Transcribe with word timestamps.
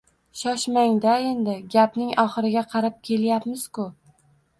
–Shoshmang-da 0.39 1.11
endi, 1.25 1.53
gapning 1.73 2.13
oxiriga 2.23 2.63
qarab 2.73 2.97
kelyapmiz-ku 3.11 3.87